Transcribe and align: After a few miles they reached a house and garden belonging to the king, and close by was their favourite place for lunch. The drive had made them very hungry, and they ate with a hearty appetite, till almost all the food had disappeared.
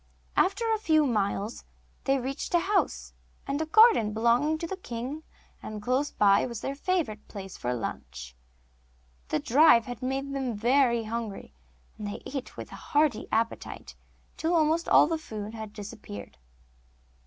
After 0.35 0.65
a 0.73 0.79
few 0.79 1.05
miles 1.05 1.63
they 2.05 2.17
reached 2.17 2.55
a 2.55 2.59
house 2.61 3.13
and 3.45 3.71
garden 3.71 4.13
belonging 4.13 4.57
to 4.57 4.65
the 4.65 4.75
king, 4.75 5.21
and 5.61 5.79
close 5.79 6.09
by 6.09 6.43
was 6.47 6.61
their 6.61 6.73
favourite 6.73 7.27
place 7.27 7.55
for 7.55 7.71
lunch. 7.75 8.35
The 9.27 9.37
drive 9.37 9.85
had 9.85 10.01
made 10.01 10.33
them 10.33 10.55
very 10.55 11.03
hungry, 11.03 11.53
and 11.99 12.07
they 12.07 12.23
ate 12.25 12.57
with 12.57 12.71
a 12.71 12.75
hearty 12.81 13.27
appetite, 13.31 13.93
till 14.37 14.55
almost 14.55 14.89
all 14.89 15.05
the 15.05 15.19
food 15.19 15.53
had 15.53 15.71
disappeared. 15.71 16.39